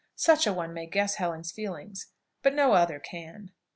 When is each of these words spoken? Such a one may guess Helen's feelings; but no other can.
Such 0.15 0.47
a 0.47 0.51
one 0.51 0.73
may 0.73 0.87
guess 0.87 1.17
Helen's 1.17 1.51
feelings; 1.51 2.07
but 2.41 2.55
no 2.55 2.73
other 2.73 2.97
can. 2.99 3.51